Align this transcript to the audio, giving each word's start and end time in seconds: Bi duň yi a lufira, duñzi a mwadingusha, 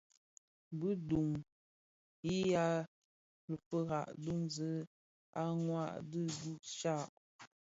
Bi 0.77 0.89
duň 1.07 1.29
yi 2.25 2.37
a 2.65 2.67
lufira, 3.49 3.99
duñzi 4.23 4.71
a 5.41 5.43
mwadingusha, 5.63 6.95